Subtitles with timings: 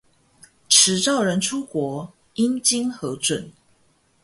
[0.67, 3.53] 持照人出國應經核准